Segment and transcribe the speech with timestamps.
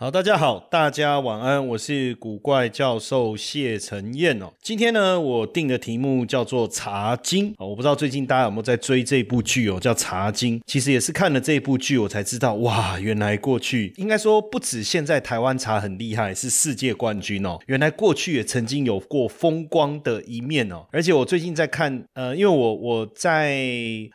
[0.00, 4.50] 好，大家好，大家晚安，我是古怪教授谢承彦哦。
[4.62, 7.68] 今天呢，我定的题目叫做《茶经》哦。
[7.68, 10.58] 我不知道最近大家有没有在追这部剧哦，叫《茶经》。
[10.64, 17.58] 其实也是看了这部剧，我才知道哇，原来过去应该说不止现在台湾茶很厉害，是世界冠军哦。
[17.66, 20.86] 原来过去也曾经有过风光的一面哦。
[20.92, 23.62] 而且我最近在看，呃，因为我我在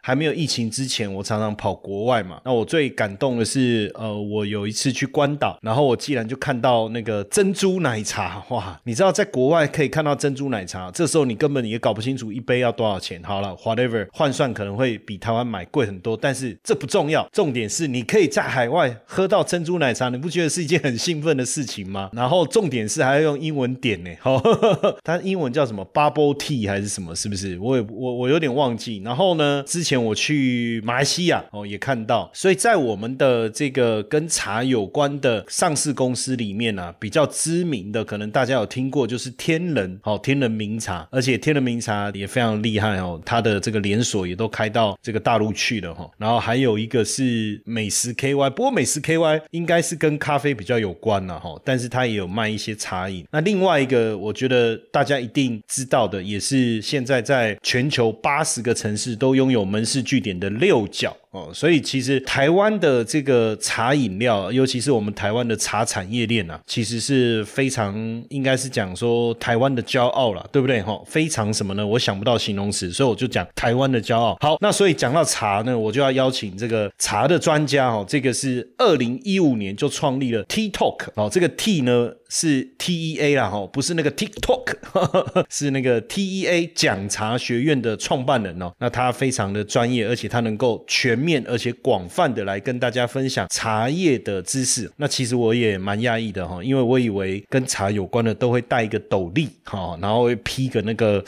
[0.02, 2.42] 还没有疫情之前，我常常跑国外嘛。
[2.44, 5.75] 那我最感动的是，呃，我有一次去关岛，然后。
[5.76, 8.80] 然后我既然就看到那个珍珠奶茶，哇！
[8.86, 13.22] 你知道在国外可以看到珍珠奶茶，这时候你根本你也搞不清楚一杯要多少钱。
[13.24, 22.10] 好了，whatever，换算可能会比台湾买贵很多，但是这不重要，重点是你可以在海外喝到珍珠奶茶，你不觉得是一件很兴奋的事情吗？
[22.14, 24.42] 然后重点是还要用英文点呢，哈，
[25.04, 27.14] 它英文叫什么 bubble tea 还是什么？
[27.14, 27.60] 是不是？
[27.60, 29.02] 我也我我有点忘记。
[29.04, 35.65] 然后呢，之前我去马来西亚哦也看到，所以在我们的这个跟茶有关的上。
[35.66, 46.08] 上市公司里面呢，比较知名的，可能大家有听过，就是天人，好，天人名茶，而且天人名茶也非常厉害哦，它的这个连锁也都开到这个大陆去了哈。
[46.20, 53.26] 然后还有一个是美食 KY，不过美食 KY 应该是跟咖啡比较有关了哈，但是它也有卖一些茶饮。
[53.32, 61.18] 那另外一个，我觉得大家一定知道的，也是现在在全球八十个城市都拥有门市据点的六角。
[61.36, 67.94] 哦，所以其实台湾的这个茶饮料，尤其是我们台湾的茶产业链啊，其实是非常
[68.30, 70.82] 应该是讲说台湾的骄傲了，对不对？
[70.82, 71.86] 哈，非常什么呢？
[71.86, 74.38] 我想不到形容词，所以我就讲台湾的骄傲。
[74.40, 82.10] 好，那所以讲到茶呢，我就要邀请这个茶的专家哦，这个是二零一五年就创立了 T Talk 哦，这个 T 呢。
[82.30, 88.72] 是 T E A 啦哈，不是那个 TikTok， 是那个 T E A 讲茶学院的创办人哦。
[88.80, 94.92] 那他非常的专业，而且他能够全面而且广泛的来跟大家分享茶叶的知识。
[94.98, 101.24] 那其实我也蛮讶异的哈，因为我以为跟茶有关的都会戴一个斗笠哈，然后会披个那个，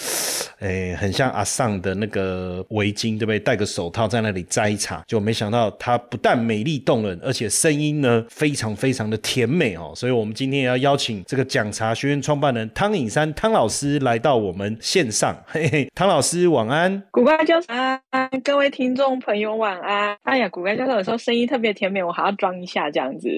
[0.60, 3.40] 诶，很像阿尚的那个围巾，对不对？
[3.40, 9.94] 戴个手套在那里摘茶，就没想到他不但美丽动人，而且声音呢非常非常的甜美哦。
[9.96, 10.97] 所以我们今天也要邀。
[10.98, 18.02] 请这个讲茶学院创办人汤颖山汤老师来到我们线上，嘿嘿，汤老师晚安，古怪教授安，
[18.44, 20.18] 各位听众朋友晚安。
[20.24, 23.30] 哎呀，古怪教授有时候声音特别甜美，我还要装一下这样子，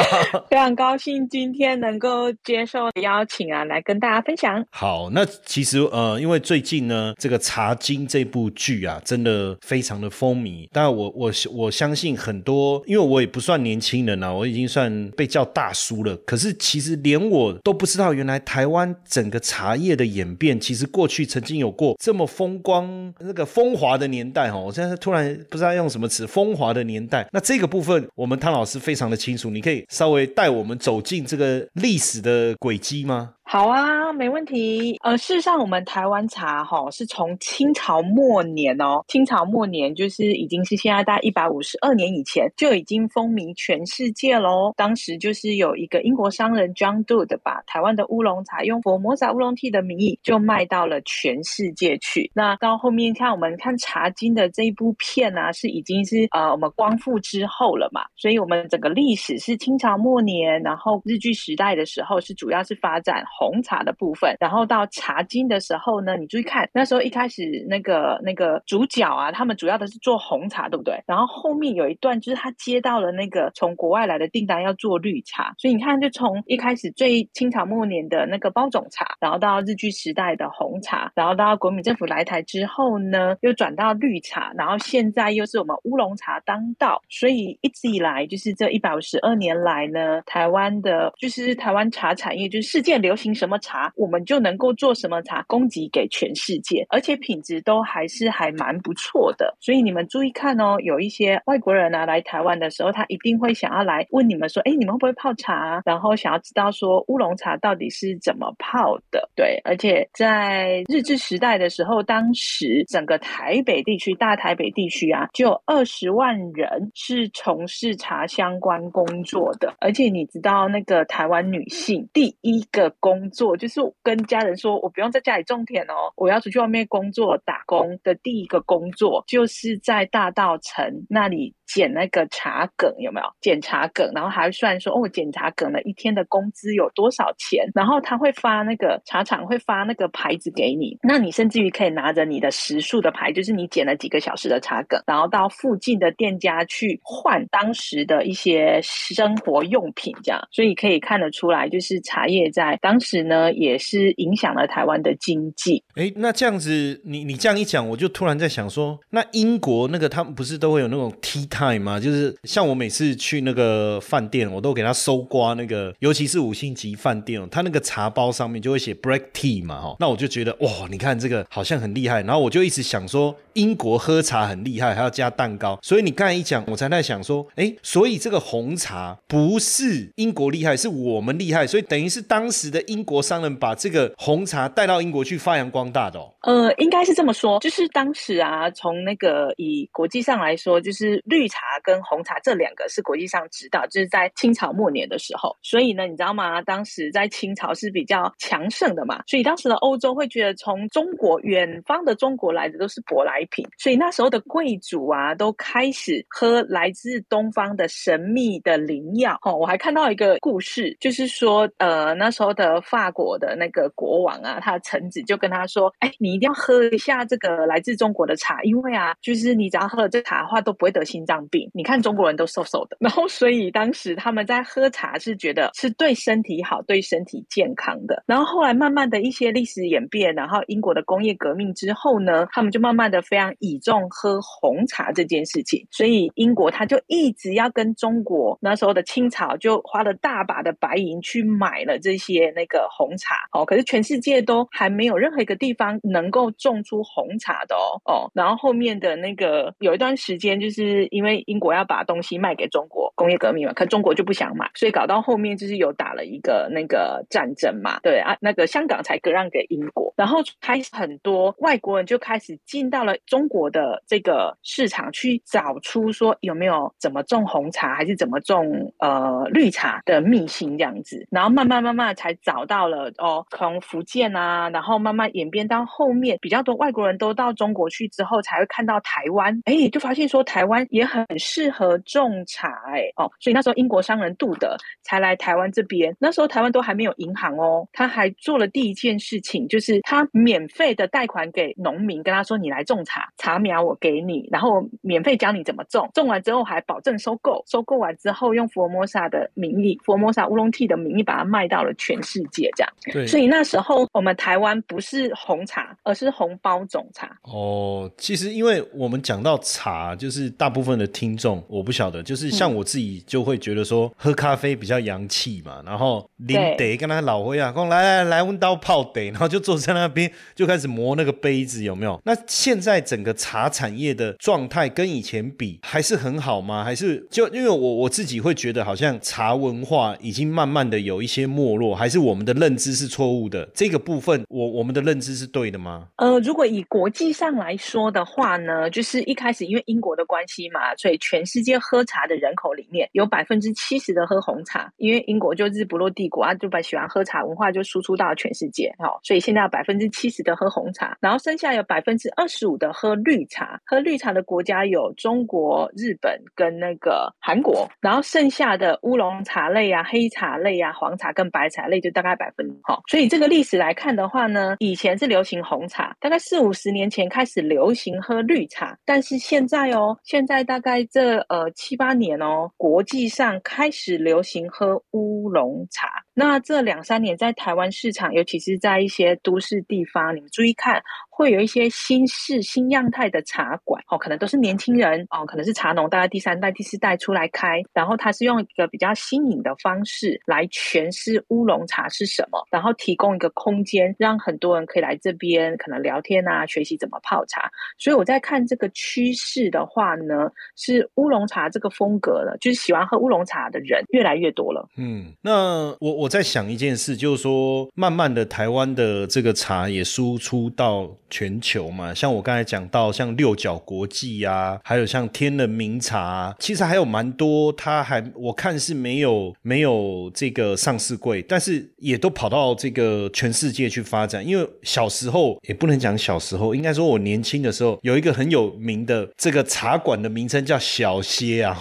[0.48, 4.64] 非常高兴今天能够接受邀请啊，来跟大家分享。
[4.70, 10.68] 好，那其实呃，因为最近呢，这个《茶经》这部剧啊，真的非常的风靡。
[10.72, 16.16] 但，我我我相信很多，因为我也不算年轻人啊，我已经算被叫大叔了。
[16.24, 16.91] 可是其实。
[16.96, 24.58] 连我都不知道，原来台湾整个茶叶的演变，其实过去曾经有过这么风光、那个风华的年代哈。
[24.58, 27.26] 我现在突然不知道用什么词，风华的年代。
[27.32, 33.34] 那这个部分，我们汤老师非常的清楚，你可以稍微带我们走进这个历史的轨迹吗？
[33.44, 34.96] 好啊，没问题。
[35.02, 44.72] 呃，事实上，我们台湾茶哈是从清朝末年哦，清朝末年就是已经是现在大概一百五十二年以前就已经风靡全世界喽。
[44.74, 52.30] 当时就是有一个英国商人 John Dood 把台湾的乌龙茶用佛摩萨乌龙 tea 的名义就卖到了全世界去。
[52.34, 63.22] 那到后面看我们看《茶经》的这一部片呢，是已经是呃我们光复之后了嘛，所以我们整个历史是清朝末年，然后日据时代的时候是主要是发展。
[63.38, 71.02] 红茶的部分，然后到茶经的时候呢，你注意看，那时候一开始那个那个主角啊，他们主要的是做红茶，对不对？
[71.06, 93.32] 然后后面有一段就是他接到了那个从国外来的订单，要做绿茶，所以你看，就从一开始最清朝末年的那个包种茶，然后到日据时代的红茶，然后到国民政府来台之后呢，又转到绿茶，然后现在又是我们乌龙茶当道，所以一直以来就是这一百五十二年来呢，台湾的就是台湾茶产业就是世界流行。
[93.42, 99.56] 什么茶，我们就能够做什么茶，供给给全世界，而且品质都还是还蛮不错的。
[99.58, 105.82] 所以你们注意看哦，有一些外国人啊来台湾的时候，他一定会想要来问你们说，哎，你们会不会泡茶？
[105.84, 109.28] 然后想要知道说乌龙茶到底是怎么泡的？
[109.34, 119.74] 对，而且在日治时代的时候，当时整个台北地区、大台北地区啊，就有二十万人是从事茶相关工作的。
[119.80, 131.54] 而且你知道，那个台湾女性第一个工工作就是跟家人说，我不用在家里种田哦，我要出去外面工作打工的第一个工作，就是在大道城那里。
[131.64, 133.26] 捡那个茶梗有没有？
[133.40, 137.64] 捡茶梗，然后还算说哦，捡茶梗了一天的工资有多少钱？
[137.74, 155.82] 然后他会发那个茶厂会发那个牌子给你，那你甚至于可以拿着你的时数的牌，就是你捡了几个小时的茶梗，然后到附近的店家去换当时的一些生活用品，这样，所以可以看得出来，就是茶叶在当时呢也是影响了台湾的经济。
[155.94, 161.82] 哎，那这样子，你你这样一讲，我就突然在想说，那英国那个他们不是都会有那种 tea time？
[161.82, 186.32] 吗，就是像我每次去那个饭店，我都给他搜刮那个，尤其是五星级饭店哦，他那个茶包上面就会写 break tea 嘛，哈，那我就觉得哇，你看这个好像很厉害，然后我就一直想说，英国喝茶很厉害，还要加蛋糕，所以你刚才一讲，我才在想说，哎，所以这个红茶不是英国厉害，是我们厉害，所以等于是当时的英国商人把这个红茶带到英国去发扬光大的哦。
[186.42, 196.60] 呃，应该是这么说，就是当时啊，从那个以国际上来说，就是绿茶跟红茶这两个是国际上知道，就是在清朝末年的时候，所以呢，你知道吗？
[196.62, 209.38] 当时在清朝是比较强盛的嘛，所以当时的欧洲会觉得从中国远方的中国来的都是舶来品，所以那时候的贵族啊，都开始喝来自东方的神秘的灵药。
[209.42, 216.32] 哦，我还看到一个故事，就是说，呃，那时候的法国的那个国王啊，他的臣子就跟他说，哎，你。
[216.32, 221.70] 一定要喝一下这个来自中国的茶，因为啊，就是你只要喝了这茶的话，都不会得心脏病。
[221.74, 228.22] 你看中国人都瘦瘦的，然后所以当时他们在喝茶是觉得是对身体好、对身体健康的。
[228.26, 235.86] 然后后来慢慢的一些历史演变，然后英国的工业革命之后呢，他们就慢慢的非常倚重喝红茶这件事情。
[235.90, 246.32] 所以英国他就一直要跟中国那时候的清朝就花了大把的白银去买了这些那个红茶哦，可是全世界都还没有任何一个地方能。
[246.32, 276.12] 够种出红茶的哦哦，然后后面的那个有一段时间，就是因为英国要把东西卖给中国，工业革命嘛，可中国就不想买，所以搞到后面就是有打了一个那个战争嘛，对啊，那个香港才割让给英国，然后开始很多外国人就开始进到了中国的这个市场去找出说有没有怎么种红茶，还是怎么种呃绿茶的秘辛这样子，然后慢慢慢慢才找到了哦，从福建啊，然后慢慢演变到后。
[276.12, 286.14] 面比较多外国人都到中国去之后，才会看到台湾，哎，就发现说台湾也很适合种茶，哎，哦，所以那时候英国商人杜德才来台湾这边。
[286.20, 302.92] 那时候台湾都还没有银行哦，他还做了第一件事情，就是他免费的贷款给农民，跟他说：“你来种茶，茶苗我给你，然后免费教你怎么种，种完之后还保证收购，收购完之后用佛摩萨的名义，佛摩萨乌龙 T 的名义把它卖到了全世界，这样。
[303.12, 305.96] 对，所以那时候我们台湾不是红茶。
[306.04, 308.10] 而是红包种茶哦。
[308.16, 315.82] 其实，因为我们讲到茶，就是大部分的听众，我不晓得，就是像我自己就会觉得说，喝咖啡比较洋气嘛。
[315.84, 322.20] 然后林得跟他老灰啊，讲来来来，温刀泡得，然后就坐在那边就开始磨那个杯子，有没有？
[322.24, 326.82] 那现在整个茶产业的状态跟以前比还是很好吗？
[326.82, 333.68] 还是就因为我我自己会觉得，好像茶文化已经慢慢的有一些没落，还是我我们的认知是错误的？
[333.74, 336.08] 这个部分，我我们的认知是对的吗？
[336.16, 365.62] 呃，如果以国际上来说的话呢，就是一开始因为英国的关系嘛，所以全世界喝茶的人口里面有百分之七十的喝红茶，因为英国就日不落帝国啊，就把喜欢喝茶文化就输出到全世界，哦，所以现在有百分之七十的喝红茶，然后剩下有百分之二十五的喝绿茶，喝绿茶的国家有中国、日本跟那个韩国，然后剩下的乌龙茶类啊、黑茶类啊、黄茶跟白茶类就大大概百分好，所以这个历史来看的话呢，以前是流行。
[365.62, 376.08] 红茶大概四五十年前开始流行喝绿茶，但是现在哦，现在大概这呃七八年哦，国际上开始流行喝乌龙茶。
[376.34, 381.02] 那这两三年在台湾市场，尤其是在一些都市地方，你们注意看。
[381.34, 397.70] 会有一些新式、新样态的茶馆，哦，可能都是年轻人，哦，可能是茶农，大概第三代、第四代出来开，然后他是用一个比较新颖的方式来诠释乌龙茶是什么，然后提供一个空间，让很多人可以来这边可能聊天啊，学习怎么泡茶。
[397.98, 404.86] 所以我在看这个趋势的话呢，是乌龙茶这个风格了，就是喜欢喝乌龙茶的人越来越多了。
[404.98, 411.10] 嗯，那我我在想一件事，就是说，慢慢的台湾的这个茶也输出到。
[411.32, 424.46] 全球嘛，像我刚才讲到，像六角国际啊，还有像天人名茶，其实还有蛮多，它还我看是没有没有这个上市柜，但是也都跑到这个全世界去发展。
[424.46, 431.74] 因为小时候也不能讲小时候，应该说我年轻的时候有一个很有名的这个茶馆的名称叫小歇啊，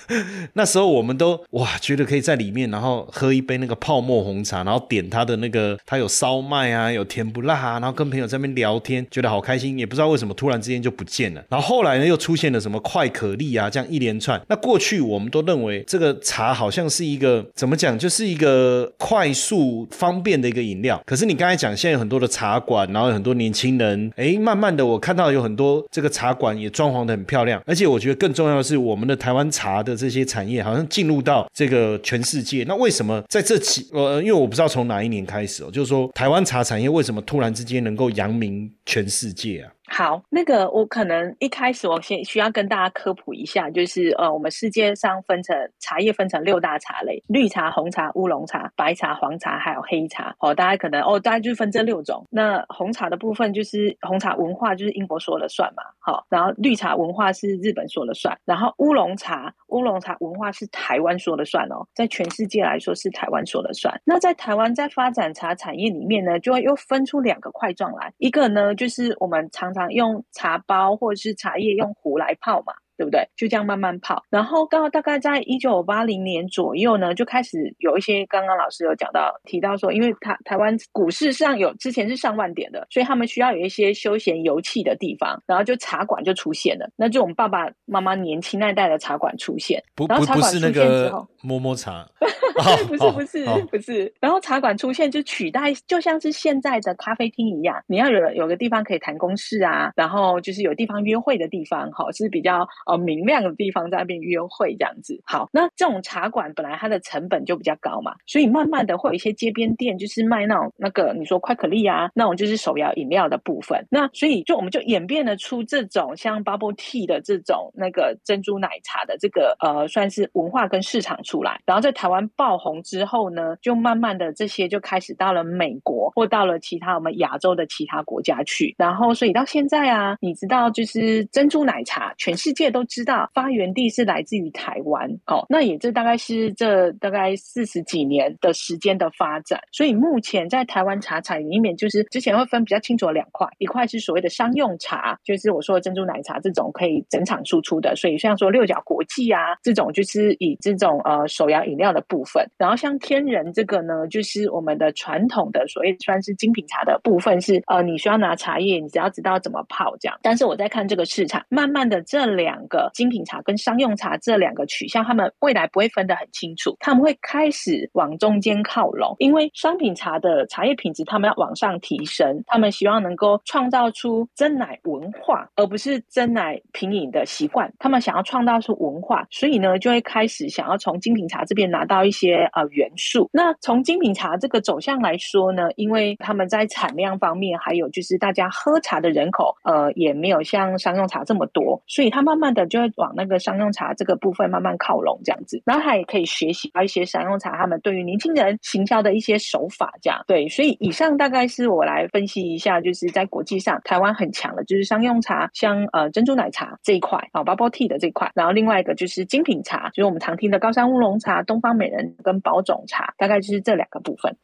[0.52, 8.90] 那时候我们都哇觉得可以在里面，然后喝一杯那个泡沫红茶，然后点它的那个，它有烧麦啊，有甜不辣啊，然后跟朋友在那边聊天。
[8.90, 11.40] 天觉得好开心，也不知道为什么突然之间就不见了。
[11.48, 14.40] 然后后来呢，又出现了什么快可丽啊，这样一连串。
[14.48, 21.00] 那过去我们都认为这个茶好像是一个怎么讲，就是一个快速方便的一个饮料。
[21.06, 27.62] 可是你刚才讲，现在有很多的茶馆，然后有很多年轻人，哎，慢慢的我看到有很多这个茶馆也装潢的很漂亮。
[27.64, 32.64] 而且我觉得更重要的是，我们的台湾茶的这些产业好像进入到这个全世界。
[32.66, 33.56] 那为什么在这
[33.92, 38.70] 呃，因为我不知道从哪一年开始哦，就是说台湾茶产业为什么突然之间能够扬名？
[38.86, 39.72] 全世界啊！
[39.92, 50.32] 好，那个我可能一开始我先需要跟大家科普一下，就是呃，我们世界上分成茶叶分成六大茶类：绿茶、红茶、乌龙茶、白茶、黄茶，还有黑茶。
[50.38, 52.24] 哦，大家可能哦，大家就分这六种。
[52.30, 55.82] 那红茶的部分就是红茶文化，就是英国说了算嘛。
[55.98, 64.00] 好，然后绿茶文化是日本说了算，然后乌龙茶，乌龙茶文化是台湾说了算哦，在全世界来说是台湾说了算。
[64.04, 69.79] 那在台湾在发展茶产业里面呢，就会又分出两个块状来，一个呢就是我们常常。
[69.88, 72.74] 用茶包或者是茶叶用壶来泡嘛。
[73.00, 73.26] 对不对？
[73.34, 86.90] 就这样慢慢泡，然后到大概在一九八零年左右呢，就开始有一些刚刚老师有讲到提到说，因为台台湾股市上有之前是上万点的，所以他们需要有一些休闲游憩的地方，然后就茶馆就出现了。
[86.94, 92.06] 那就我们爸爸妈妈年轻那代的茶馆出现，不不不是那个摸摸茶，
[92.86, 94.12] 不是不是不是。
[94.20, 102.68] 然后茶馆出现就取代，就像是现在的咖啡厅一样，你要有有个地方可以谈公事啊，然后就是有地方约会的地方，哈，是比较。
[102.90, 113.86] 呃，明亮的地方在那边约会这样子，好，那这种茶馆本来它的成本就比较高嘛，所以慢慢的会有一些街边店，就是卖那种那个你说快可丽啊，那种就是手摇饮料的部分。
[113.90, 121.60] 那所以就我们就演变了出这种像 bubble tea 的这种那个珍珠奶茶的这个呃，算是文化跟市场出来。
[121.64, 128.74] 然后在台湾爆红之后呢，就慢慢的这些就开始到了美国或到了其他我们亚洲的其他国家去。
[128.76, 132.79] 然后所以到现在啊，你知道就是珍珠奶茶全世界都。
[132.80, 139.60] 都知道发源地是来自于台湾，哦，那也这大概是这大概四十几年的时间的发展。
[139.70, 152.48] 所以目前在台湾茶产里面，就是之前会分比较清楚的两块，一块是所谓的商用茶，就是我说的珍珠奶茶这种可以整场输出的，所以像说六角国际啊这种，就是以这种呃手摇饮料的部分。
[152.56, 160.18] 然后像天人这个呢，就是我们的传统的所谓算是精品茶的部分，是呃你需要拿茶叶，你只要知道怎么泡这样。
[160.22, 162.66] 但是我在看这个市场，慢慢的这两。
[162.70, 169.14] 个精品茶跟商用茶这两个取向，他们未来不会分得很清楚，他们会开始往中间靠拢。
[169.18, 177.70] 因为商品茶的茶叶品质，他们要往上提升，他们希望能够创造出真奶文化，而不是真奶品饮的习惯。
[177.78, 183.28] 他们想要创造出文化，所以呢，就会开始想要从精品茶这边拿到一些呃元素。
[183.32, 192.60] 那从精品茶这个走向来说呢，因为他们在产量方面，还有就是大家喝茶的人口，呃，也没有像商用茶这么多，所以它慢慢的。
[192.70, 200.48] 就会往那个商用茶这个部分慢慢靠拢，这样子，然后他也可以学习到一些商用茶他们对于年轻人行销的一些手法，这样对。
[200.48, 214.36] 所以以上大概是我来分析一下，就是在国际上台湾很强的，就是商用茶，像呃珍珠奶茶这一块啊，bubble tea 的这一块，然后另外一个就是精品茶，就是我们常听的高山乌龙茶、东方美人跟宝种茶，大概就是这两个部分。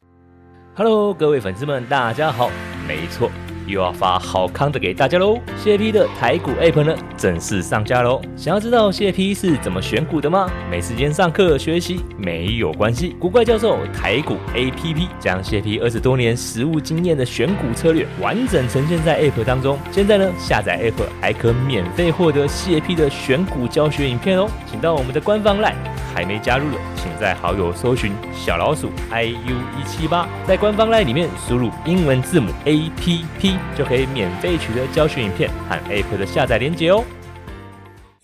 [0.75, 2.51] Hello，各位粉丝们，大家好，
[2.89, 3.31] 没错。
[3.67, 5.39] 又要发好康的给大家喽！
[5.57, 8.21] 谢 P 的台股 App 呢正式上架喽！
[8.37, 10.49] 想要知道谢 P 是怎么选股的吗？
[10.71, 19.79] 没时间上课学习没有关系，古怪教授台股 APP 将谢 P 二十多年实务经验的选股策略完整呈现在 App 当中。
[19.91, 24.49] 现在呢，下载 App 还可免费获得谢 P 的选股教学影片哦！
[24.71, 25.75] 请到我们的官方 LINE，
[26.17, 37.05] 还没加入的，请在好友搜寻小老鼠 iu 一七八，在官方 LINE 里面输入英文字母 APP，就可以免费取得教学影片和 App 的下载链接哦。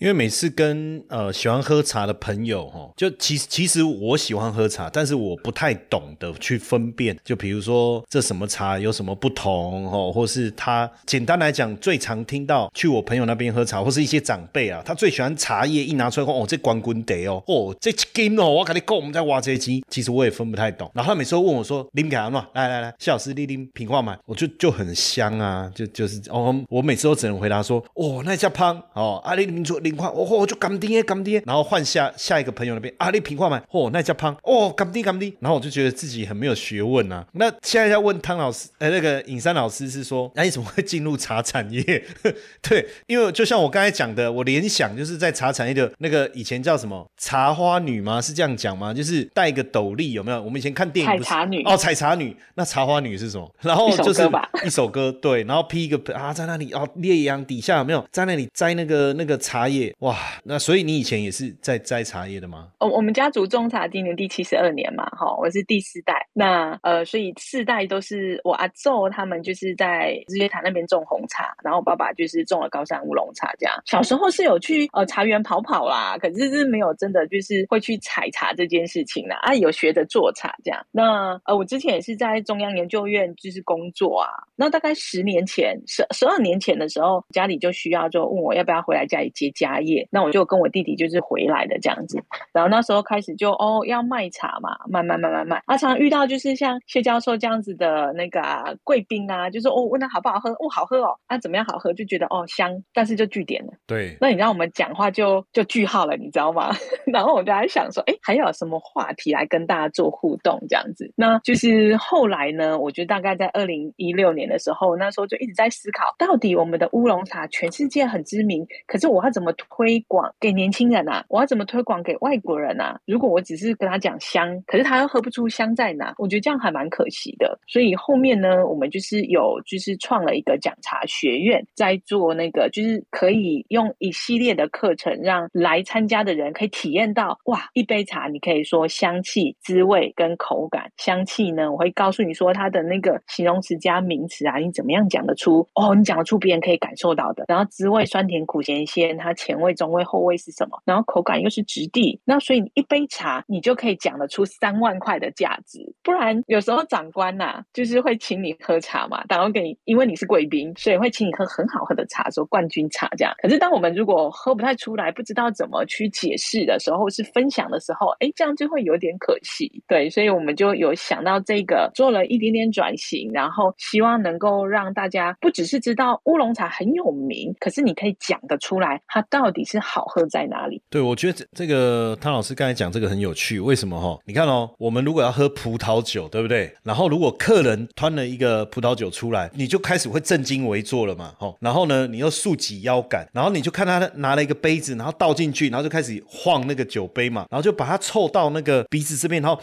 [0.03, 7.17] 因为每次跟呃喜欢喝茶的朋友哈，就其实其实我喜欢喝茶，但是我不太懂得去分辨。
[7.23, 20.91] 就比如说这什么茶有什么不同哦，或是他简单来讲，最常听到去我朋友那边喝茶，或是一些长辈啊，他最喜欢茶叶一拿出来哦，这光棍得哦，哦这金哦，我跟你讲，我们在挖这鸡，其实我也分不太懂。
[20.93, 29.92] 然后他每次都问我说：“林凯嘛，来来来，谢老师，你拎品话嘛，我就就很香啊，就就是哦，我每次都只能回答说：哦，那叫胖哦，阿里民族林。
[29.97, 37.25] 哦吼，就干爹干爹，然后换下下一个朋友那边啊，你平话嘛，嚯，那叫胖哦，干爹干爹，然后我就觉得自己很没有学问啊。
[37.33, 41.83] 那现在要问汤老师，呃，那个尹山老师是说，那你怎么会进入茶产业？
[42.61, 48.21] 对，因为就像我刚才讲的，我联想就是在茶产业的那个以前叫什么茶花女吗？
[48.21, 48.93] 是这样讲吗？
[48.93, 50.41] 就是戴一个斗笠，有没有？
[50.41, 53.49] 我们以前看电影，采茶女哦，采茶女，那茶花女是什么？
[53.61, 54.29] 然后就是
[54.65, 59.95] 一首歌，对，然后披一个啊，在那里哦，烈阳底下有没有在那里摘那个那个茶叶？
[59.99, 62.69] 哇，那所以你以前也是在摘茶叶的吗？
[62.79, 66.27] 哦，我们家族种茶今年第七十二年嘛，哈，我是第四代。
[66.33, 73.75] 那呃，所以四代都是我阿祖他们就是在日月潭那边种红茶，然后我爸爸就是种了高山乌龙茶这样。
[73.85, 79.37] 小时候是有去呃茶园跑跑啦，可是是没有真的就是会去采茶这件事情啦。
[79.41, 80.85] 啊，有学着做茶这样。
[80.91, 84.29] 那呃，我之前也是在中央研究院就是工作啊。
[84.55, 90.07] 那大概十年前，十十二年前的时候，家里就需要就问我要不要回来家里接家业。
[90.11, 92.21] 那我就跟我弟弟就是回来的这样子，
[92.53, 95.61] 然后那时候开始就哦要卖茶嘛，卖卖卖卖卖。
[95.65, 103.73] 啊，常常遇到就是像谢教授这样子的那个贵宾啊，就是哦问他好不好喝，哦好喝哦，啊怎么样好喝，就觉得哦香，但是就据点了。
[103.87, 106.71] 对，那你让我们讲话就就句号了，你知道吗？
[107.11, 111.11] 然后我就在想说，哎，还有什么话题来跟大家做互动这样子？
[111.15, 119.52] 那就是后来呢，我觉得大概在二零一六年的时候，那时候就一直在思考，到底我们的乌龙茶全世界很知名，可是我要怎么推？
[119.53, 122.99] 推广给年轻人啊，我要怎么推广给外国人啊？
[123.05, 127.59] 如果我只是跟他讲香，可是他又喝不出香在哪，我觉得这样还蛮可惜的。
[127.67, 140.91] 所以后面呢，我们就是有就是创了一个讲茶学院，在做那个就是可以用一系列的课程，让来参加的人可以体验到哇，一杯茶你可以说香气、滋味跟口感。
[140.97, 145.67] 香气呢，我会告诉你说它的那个形容词加名词啊，你怎么样讲得出？
[145.73, 147.45] 哦，你讲得出别人可以感受到的。
[147.47, 149.73] 然后滋味酸甜苦咸鲜，它前味。
[149.73, 150.79] 中味后味是什么？
[150.85, 155.79] 然后口感又是质地，那所以你一杯茶你就可以讲得出三万块的价值。
[156.03, 163.33] 不然有时候长官呐，就是会请你喝茶嘛，然后给你，因为你是贵宾，所以会请你喝很好喝的茶，说冠军茶这样。
[163.41, 169.81] 可是当我们如果喝不太出来，不知道怎么去解释的时候，是分享的时候，哎，这样就会有点可惜。
[169.87, 179.79] 对，所以我们就有想到这个，做了一点点转型，然后希望能够让大家不只是知道乌龙茶很有名，可是你可以讲得出来，它到底是。
[179.83, 180.81] 好喝在哪里？
[180.89, 183.59] 对，我觉得这这个汤老师刚才讲这个很有趣。
[183.59, 184.17] 为什么哈？
[184.25, 186.73] 你看哦，我们如果要喝葡萄酒，对不对？
[186.83, 191.57] 然后如果客人端了一个葡萄酒出来，你就开始会正襟危坐了嘛，吼。
[191.59, 199.61] 然后呢，你又竖起腰杆，然后你就看他拿了一个杯子，然后倒进去，然后就开始晃那个酒杯嘛，然后就把它凑到那个鼻子这边，然后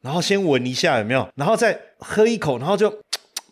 [0.00, 2.90] 然后先闻一下有没有，然后再喝一口，然后就。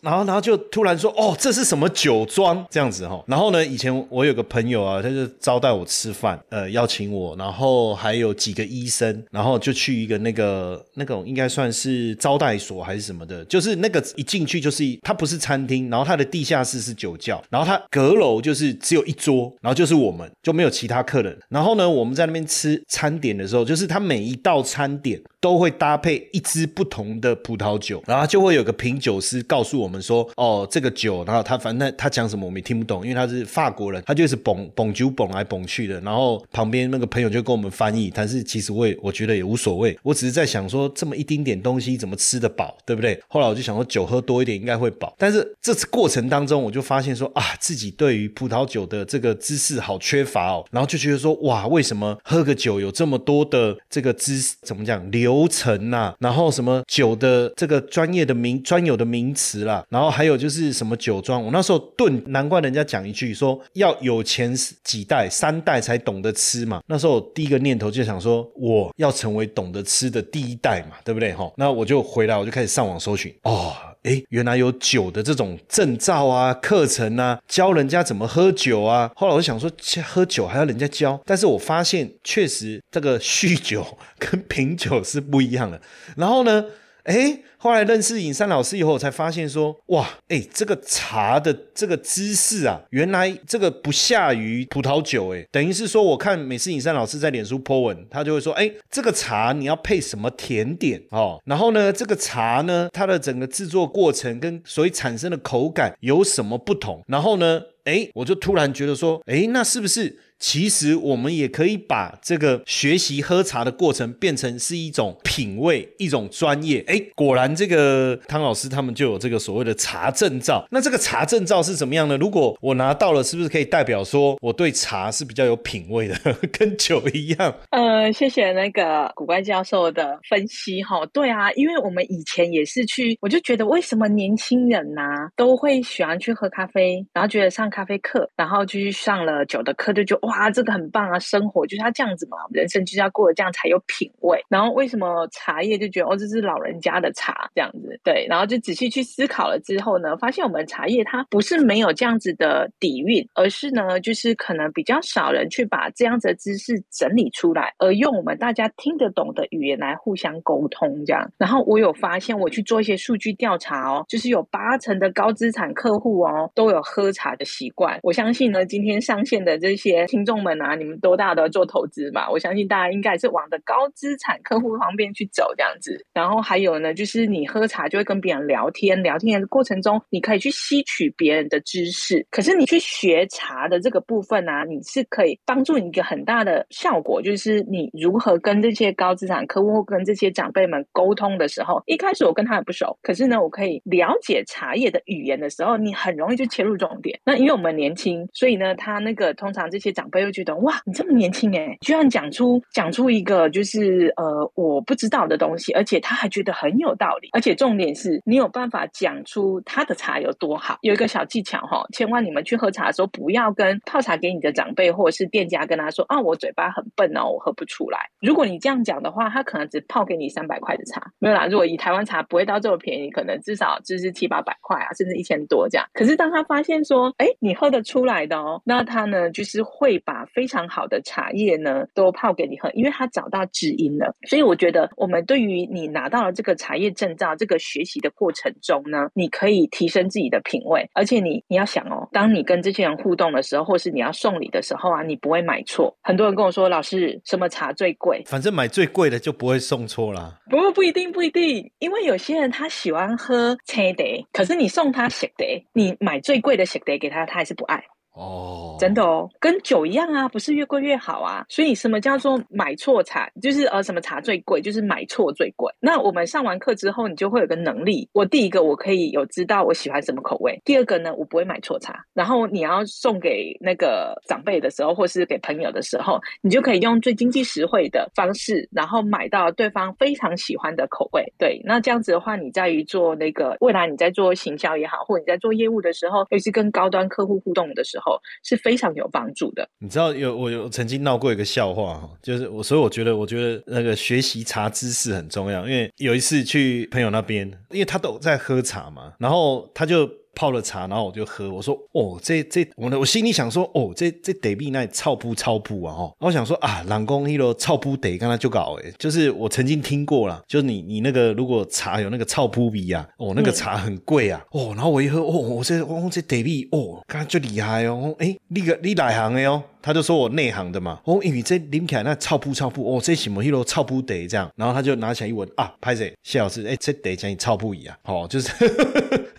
[0.01, 2.65] 然后，然后就突然说：“哦，这是什么酒庄？
[2.69, 21.37] 这样子哈。”然后呢，以前我有个朋友啊，他就招待我吃饭，呃，邀请我，然后还有几个医生，然后就去一个那个那种应该算是招待所还是什么的，就是那个一进去就是它不是餐厅，然后它的地下室是酒窖，然后它阁楼就是只有一桌，然后就是我们就没有其他客人。
[21.49, 29.88] 然后呢，我们在那边吃餐点的时候，就是他每一道餐点都会搭配一支不同的葡萄酒，然后就会有个品酒师告诉我。
[29.89, 35.99] 我们说哦，这个酒，然后他反正他讲什么我们也听不懂，因为他是法国人，他就是蹦蹦酒蹦来蹦去的。
[36.01, 43.19] 然后旁边那个朋友就跟我们翻译，但是其实我也我觉得也无所谓，我只是在想说这么一丁点东西怎么吃得饱，对不对？
[43.27, 56.13] 后来我就想说酒喝多一点应该会饱，但是这次过程当中我就发现说啊，自己对于葡萄酒的这个知识好缺乏哦，然后就觉得说哇，为什么喝个酒有这么多的这个知识怎么讲流程呐？
[56.19, 59.78] 然后什么酒的这个专业的名专有的名词啦？
[59.89, 66.81] 然后还有就是什么酒庄，我那时候炖，难怪人家讲一句说要有钱几代三代才懂得吃嘛。
[66.87, 71.51] 那时候第一个念头就想说我要成为懂得吃的第一代嘛，对不对哈？
[71.57, 73.73] 那我就回来，我就开始上网搜寻哦。
[74.03, 79.11] 哎，原来有酒的这种证照啊、课程啊，教人家怎么喝酒啊。
[79.13, 79.69] 后来我想说，
[80.05, 83.85] 喝酒还要人家教，但是我发现确实这个酗酒
[84.17, 85.81] 跟品酒是不一样的。
[86.15, 86.63] 然后呢？
[87.03, 107.03] 哎，后来认识尹山老师以后，我才发现说，哇，哎，这个茶的这个知识啊，原来这个不下于葡萄酒，哎，等于是说，我看每次尹山老师在脸书 po 文，他就会说，哎，这个茶你要配什么甜点哦，然后呢，这个茶呢，它的整个制作过程跟所以产生的口感有什么不同？
[107.07, 110.19] 然后呢，哎，我就突然觉得说，哎，那是不是？
[110.39, 116.81] 其实我们也可以把这个学习喝茶的过程变成是一种品味、一种专业。
[116.87, 120.65] 哎，果然这个汤老师他们就有这个所谓的茶证照。
[120.71, 122.15] 那这个茶证照是怎么样呢？
[122.17, 126.15] 如果我拿到了，是不是可以代表说我对茶是比较有品味的，
[126.57, 127.53] 跟酒一样？
[127.71, 131.05] 呃，谢谢那个古怪教授的分析哈。
[131.07, 135.01] 对啊，因为我们以前也是去，我就觉得为什么年轻人呐
[135.35, 140.17] 都会喜欢去喝咖啡，然后觉得上咖啡课，然后就去上了酒的课，就就。
[140.29, 141.17] 哇，这个很棒啊！
[141.17, 144.39] 生活就是要这样子嘛，人生就是要过得这样才有品味。
[144.47, 147.99] 然后为什么茶叶就觉得哦，这是老人家的茶这样子？
[148.03, 161.31] 对，然后就仔细去思考了之后呢，发现我们茶叶它不是没有这样子的底蕴，而是呢，就是可能比较少人去把这样子的知识整理出来，而用我们大家听得懂的语言来互相沟通这样。
[161.39, 167.97] 然后我有发现，我去做一些数据调查哦，就是有八成的高资产客户哦，都有喝茶的习惯。
[168.03, 170.05] 我相信呢，今天上线的这些。
[170.19, 172.29] 听众们啊，你们多大都要做投资嘛？
[172.29, 176.05] 我相信大家应该是往的高资产客户方面去走这样子。
[176.13, 182.27] 然后还有呢，就是你喝茶就会跟别人聊天，聊天的过程中你可以去吸取别人的知识。
[182.29, 197.17] 可是你去学茶的这个部分呢，你是可以帮助你一个很大的效果，就是你如何跟这些高资产客户或跟这些长辈们沟通的时候，一开始我跟他很不熟，可是呢，我可以了解茶叶的语言的时候，你很容易就切入重点。
[197.23, 210.77] 那因为我们年轻，所以呢，他那个通常这些长辈又觉得哇，你这么年轻哎，居然讲出讲出一个就是呃我不知道的东西，而且他还觉得很有道理，而且重点是你有办法讲出他的茶有多好。
[210.81, 217.99] 有一个小技巧哈，千万你们去喝茶的时候，不要跟泡茶给你的长辈或者是店家跟他说啊，我嘴巴很笨哦，我喝不出来。
[218.21, 221.45] 如果你这样讲的话，他可能只泡给你三百块的茶，没有啦。
[221.47, 225.85] 如果以台湾茶不会到这么便宜，可能至少就是七八百块啊，甚至一千多这样。
[225.93, 230.25] 可是当他发现说，哎，你喝得出来的哦，那他呢就是会把。
[230.33, 234.15] 非常好的茶叶呢，都泡给你喝，因为他找到知音了。
[234.27, 240.87] 所以我觉得，我们对于你拿到了这个茶叶证照，这个学习的过程中呢，你可以提升自己的品味。
[240.93, 245.97] 而且你你要想哦，当你跟这些人互动的时候，或是你要送礼的时候啊，你不会买错。
[246.03, 248.23] 很多人跟我说，老师，什么茶最贵？
[248.25, 250.37] 反正买最贵的就不会送错啦。
[250.49, 257.83] 不不一定不一定，因为有些人他喜欢喝青茶，可是你送他雪茶，你买最贵的雪茶给他，他还是不爱。
[258.13, 261.45] 哦，真的哦，跟酒一样啊，不是越贵越好啊。
[261.47, 263.29] 所以什么叫做买错茶？
[263.41, 264.61] 就是呃，什么茶最贵？
[264.61, 265.71] 就是买错最贵。
[265.79, 268.09] 那我们上完课之后，你就会有个能力。
[268.11, 270.59] 我第一个我可以有知道我喜欢什么口味。
[270.65, 272.03] 第二个呢，我不会买错茶。
[272.13, 281.23] 然后你要送给那个长辈的时候，或是给朋友的时候，你就可以用最经济实惠的方式，然后买到对方非常喜欢的口味。
[281.37, 287.98] 对，那这样子的话，你在于做那个未来你在做行销也好，或者你在做业务的时候，尤其是跟高端客户互动的时候。
[288.43, 289.67] 是非常有帮助的。
[289.79, 300.09] 你知道有我有曾经闹过一个笑话哈，就是我所以我觉得我觉得那个学习茶知识很重要，因为有一次去朋友那边，因为他都在喝茶嘛，然后他就。
[300.39, 301.49] 泡了茶，然后我就喝。
[301.49, 305.93] 我说：“哦，这这，我呢，我心里想说，哦，这这得比那操不操不啊！
[305.93, 319.61] 哦，我想说啊，朗公一楼超不得，刚才就搞诶，就是我曾经听过了，就是你你那个如果茶有那个操扑比啊，哦，那个茶很贵啊，哦，然后我一喝，哦，我这哦这得比哦，刚才就厉害哦，哎，你个你哪行的哦？
[319.81, 326.13] 他就说我内行的嘛，哦，因为这拎起来那臭扑臭扑，哦，这什么一楼超扑得这样，然后他就拿起来一闻啊，拍谁？
[326.23, 328.49] 谢老师，哎，这得讲你超一样，哦，就是。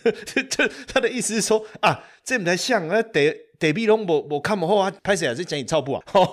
[0.27, 5.35] 这这他的意思是说啊，这不太像啊，得得比龙我我看不后啊，拍谁啊？
[5.35, 6.03] 是讲你操不啊？
[6.07, 6.25] 好，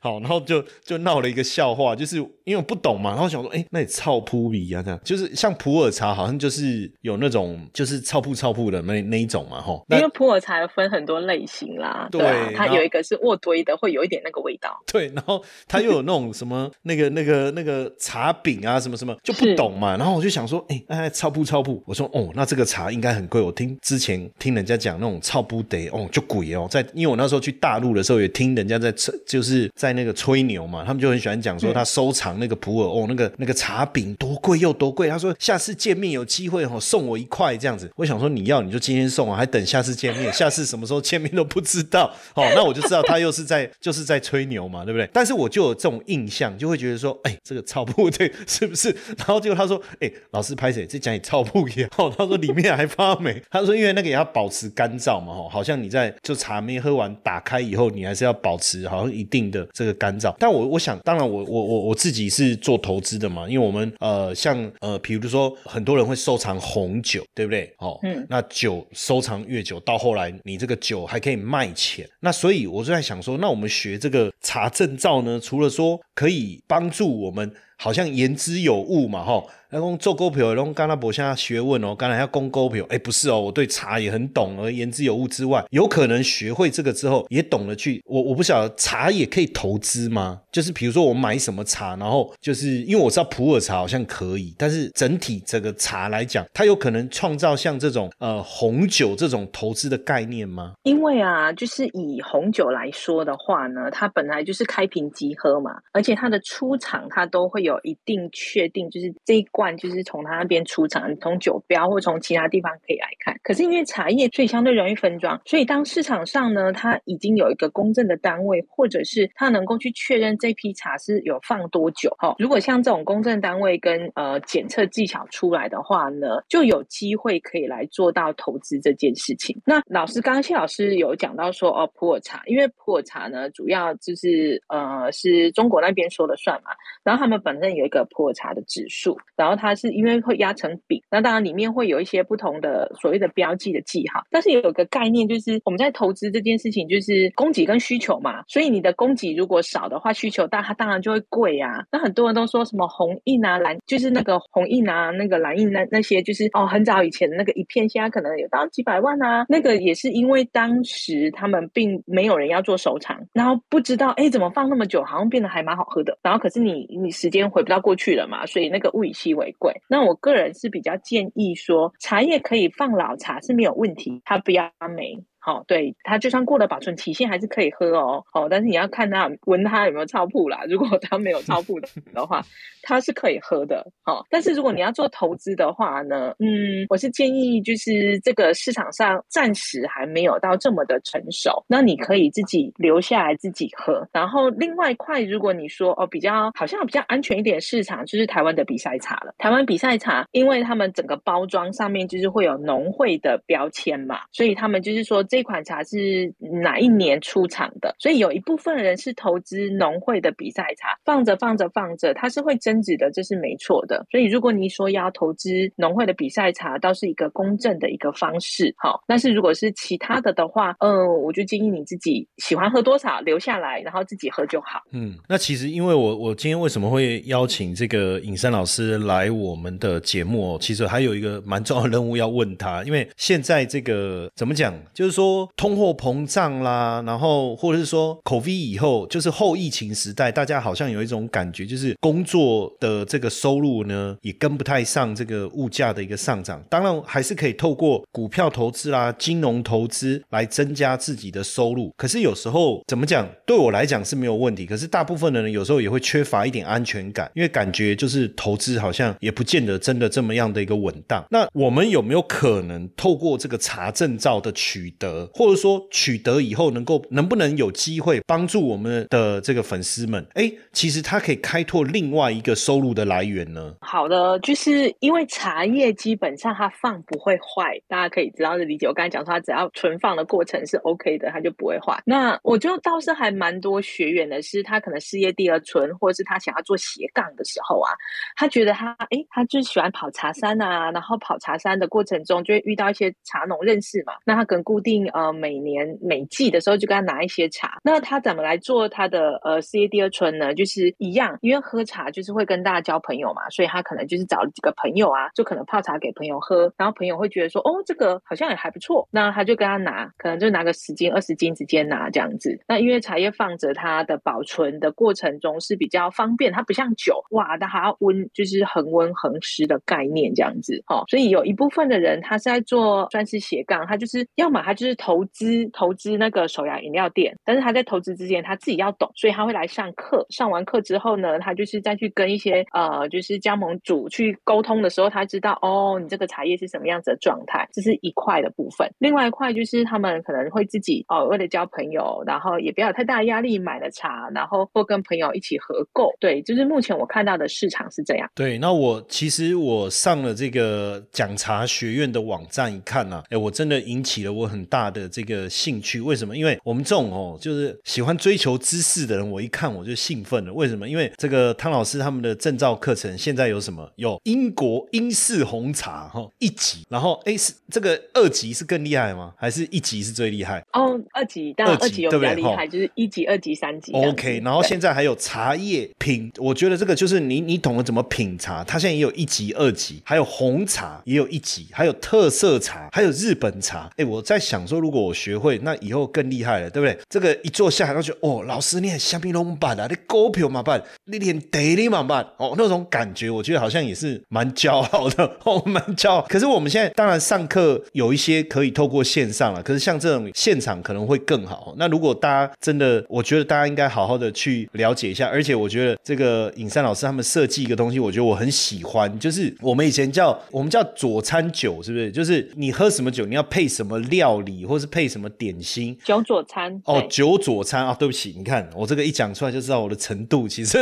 [0.00, 4.82] 好，然后就就闹了一个笑话，就是因为我不懂嘛，然后想说，哎，那你操扑比啊？
[4.82, 9.80] 这样就是像普洱茶，好像就是有那种就是操扑操扑的那那一种嘛，哈。
[9.90, 14.76] 因为普洱茶分很多类型啦，对，它有一个是卧堆的，会有一点那个味道。
[14.90, 19.96] 对，然后它又有那种什么那个那个那个茶饼啊，什么什么就不懂嘛。
[19.96, 23.40] 然后我就想说，哎，哎，操扑操扑，我说哦，那这个茶应该很贵。
[23.40, 28.94] 我听之前听人家讲那种操扑得哦，就鬼哦，在因为我那时候去大陆的时候也听人家在
[29.26, 35.08] 就是在那个吹牛嘛，他们就很喜欢讲说他收藏那个普洱哦，那个那个茶饼多贵又多贵。
[35.08, 37.90] 他说下次见面有机会哦，送我一块这样子。
[37.96, 45.08] 我想说你要你就今天送啊，还等下次见面，下次什么时候见面都不知道哦，那我就知道他又是在就是在吹牛嘛，对不对？
[45.12, 48.94] 但是我就有这种印象，就会觉得说，哎，这个草布对是不是？
[49.18, 50.86] 然后结果他说，哎，老师拍谁？
[50.86, 51.90] 这讲你草布一样。
[52.16, 53.42] 他说里面还发霉。
[53.50, 60.34] 他说因为那个也要保持干燥嘛，哈，好像你在就茶没喝完打开以后，你还是要保持好像一定的这个干燥。
[60.38, 67.72] 但我我想，当然我我我我自己是做投资的嘛，因为我们呃像呃比如说很多人会收藏红酒，对不对？
[67.78, 72.08] 哦，嗯，那酒收藏越久，到后来你这个酒还可以卖钱。
[72.20, 77.50] 那所以我就在想说，那我们学这个茶证照呢，除了说可以帮助我们，
[77.80, 79.42] 好像言之有物嘛，哈。
[79.72, 90.40] 那讲做股票，拢刚才博下学问哦，刚才要供股票，哎，不是哦，我对茶也很懂，而言之有物之外，有可能学会这个之后，也懂得去，我我不晓得茶也可以投资吗？
[90.50, 100.72] 就是比如说我买什么茶，然后就是因为我知道普洱茶好像可以，但是整体这个茶来讲，它有可能创造像这种呃红酒这种投资的概念吗？
[100.82, 109.46] 因为啊，就是以红酒来说的话呢，它本来就是开瓶即喝嘛，而且它的出厂它都会有有一定确定，就是这一。
[109.52, 113.36] 罐就是从他那边出厂，从酒标或从其他地方可以来看。
[113.42, 115.40] 可是因为茶叶，所以相对容易分装。
[115.44, 122.14] 所以当市场上呢，它已经有一个公正的单位，或者是它能够去确认这批茶是有放多久。
[122.18, 129.60] 哈，如果像这种公正单位跟呃检测技巧出来的话呢，就有机会可以来做到投资这件事情。
[129.66, 136.70] 那老师刚刚谢老师有讲到说哦，普洱茶，因为普洱茶呢，主要就是呃是中国那边说了算嘛，
[137.02, 139.60] 然后他们本身有一个普洱茶的指数，然后。
[139.60, 148.42] 它是因为会压成饼，那当然里面会有一些不同的所谓的标记的记号，但是也有个概念，就是我们在投资这件事情，就是供给跟需求嘛。
[148.48, 151.84] 所以你的供给如果少的话，需求大，它当然就会贵啊。
[151.92, 159.44] 那很多人都说什么红印啊、蓝，就是那个红印啊、那个蓝印那那些，就是哦，很早以前的那个一片，现在可能有到几百万啊。
[159.46, 166.16] 那个也是因为当时他们并没有人要做收藏，然后不知道哎怎么放那么久，好像变得还蛮好喝的。
[166.22, 169.30] 然后可是你你时间回不到过去了嘛，所以那个物以稀。
[169.30, 175.24] 为贵，那我个人是比较建议说，茶叶可以放老茶是没有问题，它不要霉。
[175.42, 178.22] 好，对它就算过了保存期限还是可以喝哦。
[178.34, 180.64] 哦，但是你要看它闻它有没有超铺啦。
[180.68, 182.42] 如果它没有超铺的 的话，
[182.82, 183.90] 它是可以喝的。
[184.02, 194.06] 好，但是如果你要做投资的话呢，嗯，我是建议就是这个市场上暂时还没有到这么的成熟，那你可以自己留下来自己喝。
[194.12, 199.34] 然后另外一块，如果你说哦比较好像比较安全一点市场，就是台湾的比赛茶了。
[199.38, 205.24] 台湾比赛茶，因为他们整个包装上面就是会有农会的标签嘛，所以他们就是说。
[205.30, 207.94] 这款茶是哪一年出厂的？
[208.00, 214.04] 所以有一部分人是投资农会的比赛茶，放着放着放着，它是会增值的，这是没错的。
[214.10, 218.74] 所以如果你说要投资农会的比赛茶，倒是一个公正的一个方式。
[218.76, 224.80] 好，但是如果是其他的的话，嗯，我就建议你自己喜欢喝多少留下来，然后自己喝就好。
[224.90, 230.58] 嗯，那其实因为我我今天为什么会邀请这个尹山老师来我们的节目？
[230.58, 235.19] 其实还有一个蛮重要的任务要问他，因为现在这个怎么讲，就是说。
[235.20, 246.64] 说通货膨胀啦，然后或者是说口 V 以后，就是后疫情时代，大家好像有一种感觉，就是工作的这个收入呢，也跟不太上这个物价的一个上涨。
[246.70, 251.92] 当然，还是可以透过股票投资啦、金融投资来增加自己的收入。
[251.98, 254.64] 可是有时候怎么讲，对我来讲是没有问题。
[254.64, 261.22] 可是大部分的人有时候也会缺乏一点安全感，因为感觉就是投资好像也不见得真的这么样的一个稳当。
[261.28, 265.09] 那我们有没有可能透过这个查证照的取得？
[265.32, 270.24] 或者说取得以后能够能不能有机会帮助我们的这个粉丝们？
[270.34, 273.74] 哎，其实它可以开拓另外一个收入的来源呢。
[273.80, 278.86] 好的，就是因为茶叶基本上它放不会坏，大家可以知道的理解。
[278.86, 282.00] 我刚才讲说，它只要存放的过程是 OK 的，它就不会坏。
[282.04, 287.90] 那我就倒是还蛮多学员的是，他可能事业第二春，或者是他想要做斜杠的时候啊，
[288.36, 294.99] 他觉得他哎，他就喜欢跑茶山啊，然后跑茶山的过程中就会遇到一些茶农认识嘛，那他可能固定。
[295.08, 297.78] 呃每年每季的时候就跟他拿一些茶。
[297.82, 300.54] 那他怎么来做他的呃事业第二春呢？
[300.54, 312.58] 就是一样，因为喝茶就是会跟大家交朋友嘛，所以他可能就是找几个朋友啊，就可能泡茶给朋友喝，然后朋友会觉得说，哦，这个好像也还不错，那他就跟他拿，可能就拿个十斤二十斤直接拿这样子。
[312.68, 320.82] 那因为茶叶放着，它的保存的过程中是比较方便，它不像酒，哇，它还要温，就是恒温恒湿的概念这样子。
[320.86, 330.26] 哦，所以有一部分的人他是在做专是斜杠，他就是要么他就是是投资投资那个手摇饮料店，但是他在投资之前他自己要懂，所以他会来上课。
[330.30, 338.90] 上完课之后呢，他就是再去跟一些呃，就是加盟主去沟通的时候，他知道哦，你这个茶叶是什么样子的状态，这是一块的部分。
[338.98, 346.10] 另外一块就是他们可能会自己哦，为了交朋友，然后也不要太大压力，买了茶，然后或跟朋友一起合购。
[346.18, 348.28] 对，就是目前我看到的市场是这样。
[348.34, 356.00] 对，那我其实我上了这个讲茶学院的网站一看呢，哎，我真的引起了我很大的这个兴趣。
[356.00, 356.36] 为什么？
[356.36, 360.52] 因为我们这种哦，就是喜欢追求知识的人，我一看我就兴奋了。
[360.52, 360.88] 为什么？
[360.88, 363.90] 因为这个汤老师他们的证照课程现在有什么？
[363.96, 369.34] 有英国英式红茶哈一级，然后哎是这个二级是更厉害吗？
[369.36, 370.64] 还是一级是最厉害？
[370.74, 373.90] 哦，二级当然二级有比较厉害，就是一级、二级、三级。
[373.92, 383.90] OK，然后现在还有茶叶品，我觉得这个就是你你懂得怎么品茶，它现在也有一级、二级，还有红茶也有一级，还有特色茶，还有日本茶。
[383.96, 386.96] 哎，我在想说，如果我学会，那以后更厉害了，对不对？
[387.08, 396.26] 这个一坐下来，就觉得哦，老师你很香槟龙板啊，你股票嘛办，你连 daily 嘛办，哦，那种感觉，我觉得好像也是蛮骄傲的， 哦，蛮骄傲。
[396.28, 401.74] 可是我们现在当然上课有一些可以透过线上了，可是像这种现场可能会更好。
[401.76, 405.26] 那如果大家真的，我觉得大家应该好好的去了解一下。
[405.26, 412.10] 而且我觉得这个尹山老师他们设计一个东西，我觉得我很喜欢，就是我们以前叫我们叫佐餐酒，是不是？
[412.10, 415.96] 就是你喝什么酒，你要配什么料理，或是配什么点心？
[416.04, 420.46] 九佐餐哦，九佐餐啊，对不起，你看我这个一讲出来就知道我的程度。
[420.48, 420.78] 其实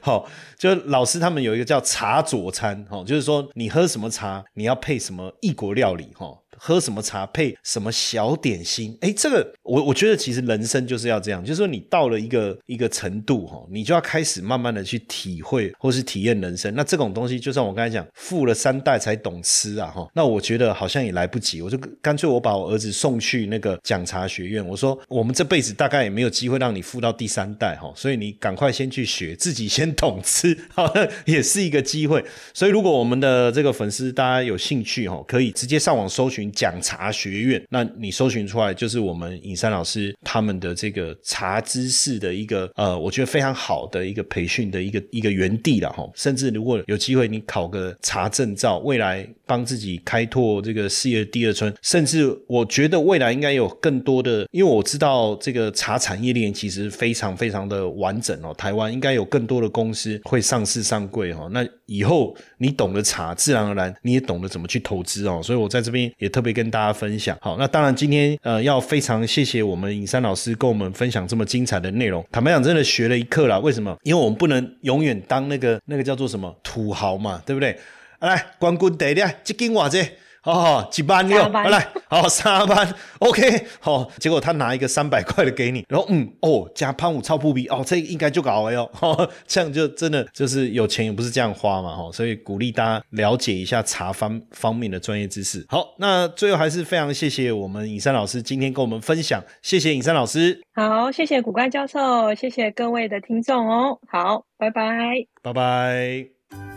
[0.00, 6.38] 好，就老师他们有一个叫茶佐餐，哈，就是说你喝什么茶，你要配什么异国料理，哈。
[6.58, 8.96] 喝什么茶配什么小点心？
[9.00, 16.74] 哎，这个我我觉得其实人生就是要这样，就是说你到了一个一个程度哈，你就要开始慢慢的去体会或是体验人生。
[16.74, 20.08] 那这种东西，就像我刚才讲，富了三代才懂吃啊哈。
[20.14, 24.66] 那我觉得好像也来不及，我就干脆我把我儿子送去那个讲茶学院。
[24.66, 30.92] 我说我们这辈子大概也没有机会让你富到第三代哈，所以你赶快先去学，自己先懂吃， 好
[31.24, 32.24] 也是一个机会。
[32.54, 36.45] 所以如果我们的这个粉丝大家有兴趣哈，可以直接上网搜寻。
[36.52, 46.08] 讲茶学院，那你搜寻出来就是我们尹山老师他们的这个茶知识的一个呃，我觉得非常好的一个培训的一个一个园地了哈。
[46.14, 58.54] 甚至如果有机会你考个茶证照，未来帮自己开拓这个事业第二春，甚至我觉得未来应该有更多的，因为我知道这个茶产业链其实非常非常的完整哦。
[58.54, 61.48] 台湾应该有更多的公司会上市上柜哈。
[61.52, 65.40] 那以后你懂得茶，自然而然你也懂得怎么去投资哦。
[65.42, 67.34] 所以我在这边也特别跟大家分享。
[67.40, 72.22] 好，那当然今天呃要非常谢谢我们尹山老师跟我们分享这么精彩的内容。
[72.30, 73.58] 坦白讲，真的学了一课了。
[73.58, 73.96] 为什么？
[74.02, 77.74] 因为我们不能永远当那个那个叫做什么土豪嘛，对不对？
[78.18, 80.06] 来，光棍得了，这斤瓦子。
[80.46, 95.66] 哦，几班六，来，好三班，OK，好，结果他拿一个三百块的给你，然后嗯，哦，加潘五超扑比，哦，这应该就搞了哟，哦这样就真的就是有钱也不是这样花嘛，哈，所以鼓励大家了解一下茶方方面的专业知识。
[95.68, 100.60] 好，那最后还是非常谢谢我们尹山老师今天跟我们分享，谢谢尹山老师。
[100.74, 103.98] 好，谢谢古怪教授，谢谢各位的听众哦。
[104.08, 106.35] 好，拜拜，拜拜。